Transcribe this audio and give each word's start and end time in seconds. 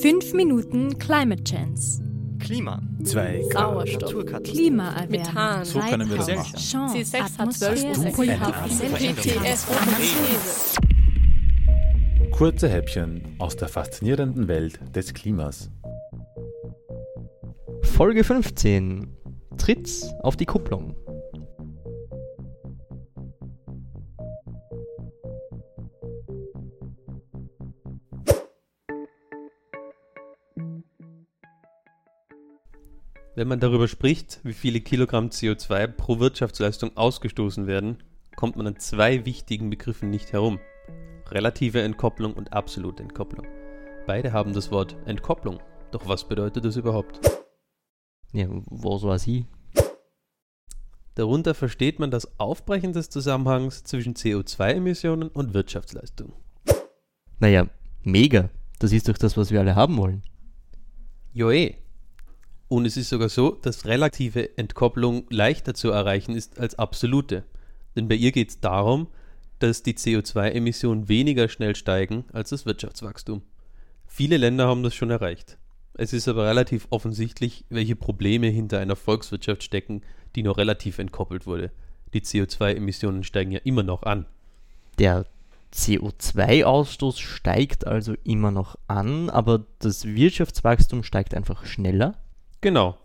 5 0.00 0.32
Minuten 0.34 0.96
Climate 0.98 1.42
Chance. 1.42 2.02
Klima. 2.38 2.80
2 3.02 3.42
Sauerstoff. 3.52 4.02
Naturkatastrophen. 4.02 4.54
Klimaerwärmung. 4.54 5.10
Methan. 5.10 5.64
So 5.64 5.80
können 5.80 6.08
wir 6.08 6.18
das 6.18 6.28
machen. 6.28 6.56
Chance, 6.56 6.98
C6 6.98 7.38
hat 7.38 7.52
12 7.52 7.84
Atmosphäre, 7.84 8.38
Prozent. 8.38 8.54
Kohlenstoff, 8.54 9.24
GTS 9.24 9.66
Atmosphäre. 9.68 10.80
Kurze 12.30 12.68
Häppchen 12.68 13.22
aus 13.40 13.56
der 13.56 13.66
faszinierenden 13.66 14.46
Welt 14.46 14.78
des 14.94 15.12
Klimas. 15.14 15.68
Folge 17.82 18.22
15. 18.22 19.08
Tritt 19.56 19.90
auf 20.22 20.36
die 20.36 20.46
Kupplung. 20.46 20.94
Wenn 33.38 33.46
man 33.46 33.60
darüber 33.60 33.86
spricht, 33.86 34.40
wie 34.42 34.52
viele 34.52 34.80
Kilogramm 34.80 35.28
CO2 35.28 35.86
pro 35.86 36.18
Wirtschaftsleistung 36.18 36.96
ausgestoßen 36.96 37.68
werden, 37.68 38.02
kommt 38.34 38.56
man 38.56 38.66
an 38.66 38.80
zwei 38.80 39.24
wichtigen 39.26 39.70
Begriffen 39.70 40.10
nicht 40.10 40.32
herum. 40.32 40.58
Relative 41.30 41.80
Entkopplung 41.82 42.32
und 42.34 42.52
absolute 42.52 43.04
Entkopplung. 43.04 43.46
Beide 44.08 44.32
haben 44.32 44.54
das 44.54 44.72
Wort 44.72 44.96
Entkopplung. 45.06 45.60
Doch 45.92 46.08
was 46.08 46.26
bedeutet 46.26 46.64
das 46.64 46.74
überhaupt? 46.74 47.20
Ja, 48.32 48.48
was 48.50 49.04
weiß 49.04 49.28
ich? 49.28 49.44
Darunter 51.14 51.54
versteht 51.54 52.00
man 52.00 52.10
das 52.10 52.40
Aufbrechen 52.40 52.92
des 52.92 53.08
Zusammenhangs 53.08 53.84
zwischen 53.84 54.14
CO2-Emissionen 54.14 55.28
und 55.28 55.54
Wirtschaftsleistung. 55.54 56.32
Naja, 57.38 57.68
mega. 58.02 58.50
Das 58.80 58.90
ist 58.90 59.08
doch 59.08 59.16
das, 59.16 59.36
was 59.36 59.52
wir 59.52 59.60
alle 59.60 59.76
haben 59.76 59.96
wollen. 59.96 60.24
Joe. 61.32 61.76
Und 62.68 62.84
es 62.84 62.96
ist 62.96 63.08
sogar 63.08 63.30
so, 63.30 63.52
dass 63.52 63.86
relative 63.86 64.56
Entkopplung 64.58 65.24
leichter 65.30 65.74
zu 65.74 65.90
erreichen 65.90 66.34
ist 66.34 66.58
als 66.58 66.78
absolute. 66.78 67.44
Denn 67.96 68.08
bei 68.08 68.14
ihr 68.14 68.30
geht 68.30 68.50
es 68.50 68.60
darum, 68.60 69.08
dass 69.58 69.82
die 69.82 69.94
CO2-Emissionen 69.94 71.08
weniger 71.08 71.48
schnell 71.48 71.74
steigen 71.74 72.24
als 72.32 72.50
das 72.50 72.66
Wirtschaftswachstum. 72.66 73.42
Viele 74.06 74.36
Länder 74.36 74.66
haben 74.66 74.82
das 74.82 74.94
schon 74.94 75.10
erreicht. 75.10 75.58
Es 75.94 76.12
ist 76.12 76.28
aber 76.28 76.46
relativ 76.46 76.86
offensichtlich, 76.90 77.64
welche 77.70 77.96
Probleme 77.96 78.46
hinter 78.46 78.78
einer 78.78 78.96
Volkswirtschaft 78.96 79.64
stecken, 79.64 80.02
die 80.36 80.42
noch 80.42 80.58
relativ 80.58 80.98
entkoppelt 80.98 81.46
wurde. 81.46 81.72
Die 82.14 82.20
CO2-Emissionen 82.20 83.24
steigen 83.24 83.50
ja 83.50 83.60
immer 83.64 83.82
noch 83.82 84.04
an. 84.04 84.26
Der 84.98 85.26
CO2-Ausstoß 85.74 87.18
steigt 87.18 87.86
also 87.86 88.14
immer 88.24 88.50
noch 88.50 88.76
an, 88.86 89.28
aber 89.28 89.66
das 89.80 90.04
Wirtschaftswachstum 90.04 91.02
steigt 91.02 91.34
einfach 91.34 91.66
schneller. 91.66 92.16
Genau. 92.60 92.98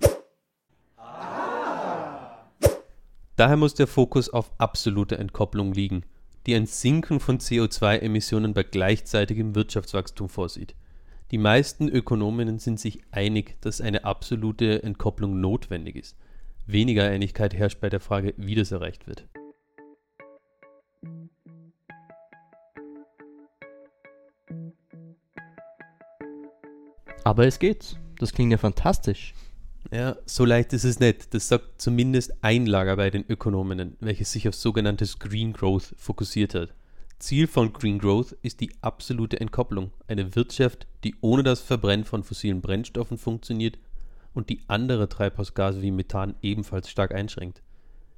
Daher 3.36 3.58
muss 3.58 3.74
der 3.74 3.88
Fokus 3.88 4.30
auf 4.30 4.52
absolute 4.58 5.18
Entkopplung 5.18 5.74
liegen, 5.74 6.04
die 6.46 6.56
ein 6.56 6.66
Sinken 6.66 7.20
von 7.20 7.40
CO2-Emissionen 7.40 8.54
bei 8.54 8.64
gleichzeitigem 8.64 9.56
Wirtschaftswachstum 9.56 10.30
vorsieht. 10.30 10.76
Die 11.32 11.38
meisten 11.38 11.88
Ökonominnen 11.88 12.60
sind 12.60 12.80
sich 12.80 13.02
einig, 13.12 13.60
dass 13.62 13.82
eine 13.82 14.06
absolute 14.06 14.84
Entkopplung 14.84 15.40
notwendig 15.40 15.96
ist. 15.96 16.16
Weniger 16.68 17.06
Einigkeit 17.06 17.54
herrscht 17.54 17.82
bei 17.82 17.90
der 17.90 18.00
Frage, 18.00 18.34
wie 18.38 18.56
das 18.56 18.72
erreicht 18.72 19.08
wird. 19.08 19.28
Aber 27.24 27.48
es 27.48 27.58
geht. 27.58 27.98
Das 28.20 28.34
klingt 28.34 28.52
ja 28.52 28.58
fantastisch. 28.58 29.34
Ja, 29.92 30.16
so 30.26 30.46
leicht 30.46 30.74
ist 30.74 30.86
es 30.86 31.00
nicht. 31.00 31.34
Das 31.34 31.48
sagt 31.48 31.82
zumindest 31.82 32.34
ein 32.42 32.66
Lager 32.66 32.96
bei 32.96 33.10
den 33.10 33.26
Ökonominnen, 33.28 33.98
welches 34.00 34.32
sich 34.32 34.48
auf 34.48 34.56
sogenanntes 34.56 35.20
Green 35.20 35.54
Growth 35.54 35.94
fokussiert 35.98 36.56
hat. 36.56 36.74
Ziel 37.20 37.48
von 37.48 37.72
Green 37.72 38.00
Growth 38.00 38.34
ist 38.42 38.60
die 38.60 38.72
absolute 38.82 39.40
Entkopplung, 39.40 39.92
eine 40.08 40.36
Wirtschaft, 40.36 40.88
die 41.04 41.16
ohne 41.22 41.44
das 41.44 41.62
Verbrennen 41.62 42.06
von 42.06 42.24
fossilen 42.24 42.62
Brennstoffen 42.62 43.18
funktioniert 43.18 43.78
und 44.34 44.50
die 44.50 44.62
andere 44.68 45.08
Treibhausgase 45.08 45.82
wie 45.82 45.92
Methan 45.92 46.36
ebenfalls 46.42 46.90
stark 46.90 47.14
einschränkt. 47.14 47.62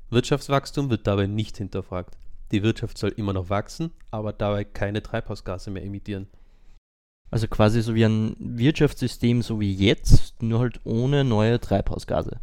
Wirtschaftswachstum 0.09 0.89
wird 0.89 1.05
dabei 1.07 1.27
nicht 1.27 1.57
hinterfragt. 1.57 2.17
Die 2.51 2.63
Wirtschaft 2.63 2.97
soll 2.97 3.11
immer 3.11 3.33
noch 3.33 3.49
wachsen, 3.49 3.91
aber 4.11 4.33
dabei 4.33 4.63
keine 4.63 5.03
Treibhausgase 5.03 5.71
mehr 5.71 5.83
emittieren. 5.83 6.27
Also 7.31 7.47
quasi 7.47 7.81
so 7.81 7.95
wie 7.95 8.05
ein 8.05 8.35
Wirtschaftssystem 8.39 9.41
so 9.41 9.59
wie 9.59 9.73
jetzt, 9.73 10.41
nur 10.41 10.59
halt 10.59 10.81
ohne 10.83 11.23
neue 11.23 11.59
Treibhausgase. 11.59 12.39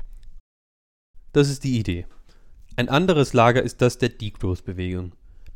Das 1.32 1.48
ist 1.48 1.64
die 1.64 1.78
Idee. 1.78 2.06
Ein 2.76 2.88
anderes 2.88 3.32
Lager 3.32 3.62
ist 3.62 3.80
das 3.80 3.98
der 3.98 4.10
Degrowth-Bewegung. 4.10 5.12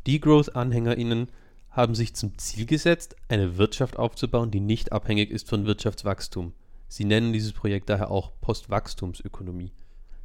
Degrowth-AnhängerInnen 0.06 1.28
haben 1.70 1.94
sich 1.94 2.14
zum 2.14 2.38
Ziel 2.38 2.64
gesetzt, 2.64 3.16
eine 3.28 3.58
Wirtschaft 3.58 3.98
aufzubauen, 3.98 4.50
die 4.50 4.60
nicht 4.60 4.92
abhängig 4.92 5.30
ist 5.30 5.48
von 5.48 5.66
Wirtschaftswachstum. 5.66 6.54
Sie 6.88 7.04
nennen 7.04 7.32
dieses 7.32 7.52
Projekt 7.52 7.90
daher 7.90 8.10
auch 8.10 8.32
Postwachstumsökonomie. 8.40 9.72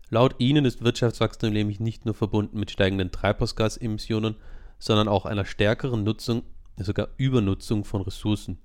Laut 0.09 0.35
ihnen 0.40 0.66
ist 0.66 0.84
Wirtschaftswachstum 0.84 1.51
nämlich 1.51 1.79
nicht 1.79 2.06
nur 2.06 2.13
verbunden 2.13 2.59
mit 2.59 2.72
steigenden 2.72 3.11
Treibhausgasemissionen, 3.11 4.35
sondern 4.79 5.07
auch 5.07 5.25
einer 5.25 5.45
stärkeren 5.45 6.03
Nutzung, 6.03 6.44
sogar 6.78 7.09
Übernutzung 7.17 7.84
von 7.84 8.01
Ressourcen. 8.01 8.59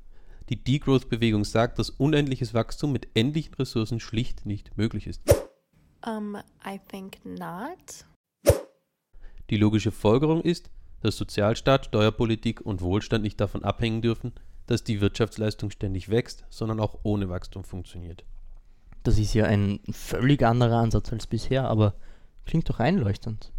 Die 0.48 0.62
Degrowth-Bewegung 0.62 1.44
sagt, 1.44 1.78
dass 1.78 1.90
unendliches 1.90 2.54
Wachstum 2.54 2.92
mit 2.92 3.08
endlichen 3.14 3.54
Ressourcen 3.54 3.98
schlicht 3.98 4.46
nicht 4.46 4.76
möglich 4.78 5.08
ist. 5.08 5.20
Um, 6.06 6.36
I 6.64 6.78
think 6.88 7.18
not. 7.24 8.04
Die 9.50 9.56
logische 9.56 9.90
Folgerung 9.90 10.42
ist, 10.42 10.70
dass 11.00 11.16
Sozialstaat, 11.16 11.86
Steuerpolitik 11.86 12.60
und 12.60 12.80
Wohlstand 12.80 13.24
nicht 13.24 13.40
davon 13.40 13.64
abhängen 13.64 14.02
dürfen, 14.02 14.32
dass 14.66 14.84
die 14.84 15.00
Wirtschaftsleistung 15.00 15.70
ständig 15.70 16.10
wächst, 16.10 16.44
sondern 16.48 16.78
auch 16.78 17.00
ohne 17.02 17.28
Wachstum 17.28 17.64
funktioniert. 17.64 18.24
Das 19.02 19.18
ist 19.18 19.34
ja 19.34 19.46
ein 19.46 19.80
völlig 19.90 20.44
anderer 20.44 20.78
Ansatz 20.78 21.12
als 21.12 21.26
bisher, 21.26 21.68
aber 21.68 21.94
klingt 22.44 22.68
doch 22.68 22.80
einleuchtend. 22.80 23.52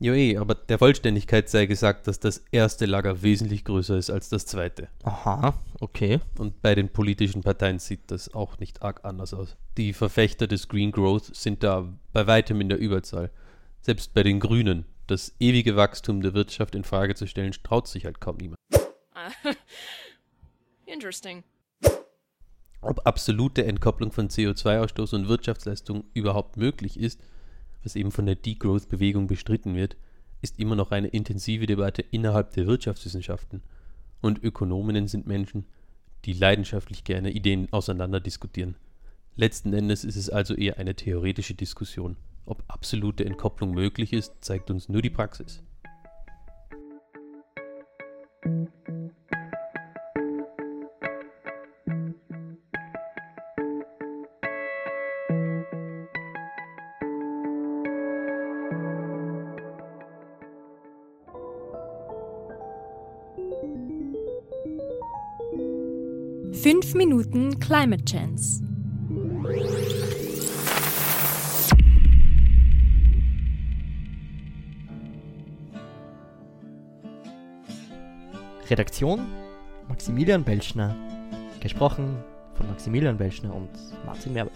Ja 0.00 0.14
eh, 0.14 0.36
aber 0.36 0.54
der 0.54 0.78
Vollständigkeit 0.78 1.48
sei 1.48 1.66
gesagt, 1.66 2.06
dass 2.06 2.20
das 2.20 2.44
erste 2.52 2.86
Lager 2.86 3.22
wesentlich 3.22 3.64
größer 3.64 3.96
ist 3.96 4.10
als 4.10 4.28
das 4.28 4.46
zweite. 4.46 4.88
Aha, 5.02 5.54
okay. 5.80 6.20
Und 6.38 6.62
bei 6.62 6.76
den 6.76 6.88
politischen 6.88 7.42
Parteien 7.42 7.80
sieht 7.80 8.10
das 8.10 8.32
auch 8.32 8.58
nicht 8.60 8.82
arg 8.82 9.04
anders 9.04 9.34
aus. 9.34 9.56
Die 9.76 9.92
Verfechter 9.92 10.46
des 10.46 10.68
Green 10.68 10.92
Growth 10.92 11.34
sind 11.34 11.64
da 11.64 11.92
bei 12.12 12.28
weitem 12.28 12.60
in 12.60 12.68
der 12.68 12.78
Überzahl. 12.78 13.30
Selbst 13.80 14.14
bei 14.14 14.22
den 14.22 14.38
Grünen, 14.38 14.84
das 15.08 15.34
ewige 15.40 15.74
Wachstum 15.74 16.20
der 16.20 16.34
Wirtschaft 16.34 16.76
in 16.76 16.84
Frage 16.84 17.16
zu 17.16 17.26
stellen, 17.26 17.52
traut 17.64 17.88
sich 17.88 18.04
halt 18.04 18.20
kaum 18.20 18.36
niemand. 18.36 18.58
Interesting. 20.86 21.42
Ob 22.80 23.04
absolute 23.04 23.64
Entkopplung 23.64 24.12
von 24.12 24.28
CO2-Ausstoß 24.28 25.14
und 25.16 25.28
Wirtschaftsleistung 25.28 26.04
überhaupt 26.14 26.56
möglich 26.56 27.00
ist, 27.00 27.20
was 27.82 27.96
eben 27.96 28.10
von 28.10 28.26
der 28.26 28.34
Degrowth-Bewegung 28.34 29.26
bestritten 29.26 29.74
wird, 29.74 29.96
ist 30.40 30.58
immer 30.58 30.76
noch 30.76 30.90
eine 30.90 31.08
intensive 31.08 31.66
Debatte 31.66 32.02
innerhalb 32.02 32.52
der 32.52 32.66
Wirtschaftswissenschaften. 32.66 33.62
Und 34.20 34.42
Ökonominnen 34.42 35.08
sind 35.08 35.26
Menschen, 35.26 35.66
die 36.24 36.32
leidenschaftlich 36.32 37.04
gerne 37.04 37.30
Ideen 37.30 37.72
auseinander 37.72 38.20
diskutieren. 38.20 38.76
Letzten 39.36 39.72
Endes 39.72 40.04
ist 40.04 40.16
es 40.16 40.30
also 40.30 40.54
eher 40.54 40.78
eine 40.78 40.94
theoretische 40.94 41.54
Diskussion. 41.54 42.16
Ob 42.44 42.64
absolute 42.66 43.24
Entkopplung 43.24 43.72
möglich 43.72 44.12
ist, 44.12 44.32
zeigt 44.40 44.70
uns 44.70 44.88
nur 44.88 45.02
die 45.02 45.10
Praxis. 45.10 45.62
Fünf 66.52 66.94
Minuten 66.94 67.58
Climate 67.60 68.04
Chance. 68.04 68.62
Redaktion 78.68 79.26
Maximilian 79.88 80.42
Belschner. 80.42 80.94
Gesprochen 81.60 82.16
von 82.54 82.66
Maximilian 82.68 83.16
Belschner 83.16 83.54
und 83.54 83.70
Martin 84.04 84.32
Merbert. 84.32 84.54